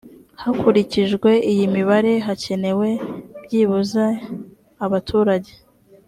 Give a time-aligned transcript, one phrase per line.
[0.41, 2.89] hakurikijwe iyi mibare hakenewe
[3.43, 4.05] byibuze
[4.85, 5.51] abaturage